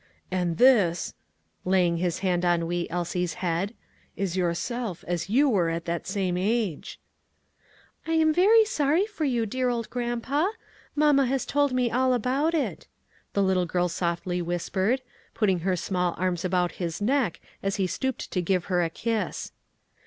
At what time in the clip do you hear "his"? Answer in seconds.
1.97-2.17, 16.81-16.99